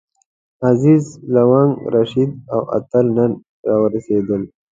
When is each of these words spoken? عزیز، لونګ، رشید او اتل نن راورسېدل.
عزیز، 0.69 1.03
لونګ، 1.33 1.71
رشید 1.93 2.31
او 2.53 2.61
اتل 2.77 3.05
نن 3.17 3.31
راورسېدل. 3.67 4.41